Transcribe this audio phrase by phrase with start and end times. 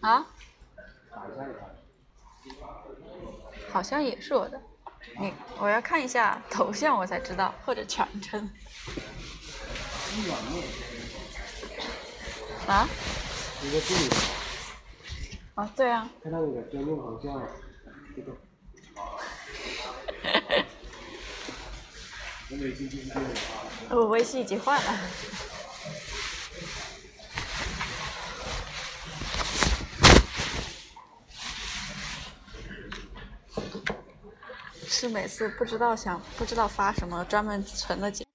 [0.00, 0.26] 啊？
[3.72, 4.60] 好像也是我的，
[5.18, 8.48] 你我要看一下头像我才知道，或者全称。
[12.66, 12.88] 啊？
[13.62, 14.08] 一个助理，
[15.54, 16.08] 啊，对啊。
[16.22, 17.42] 看到你的专用头像，
[23.90, 24.98] 我微信已经换了。
[34.92, 38.26] 是每次不知道想不知道发什么，专门存了几。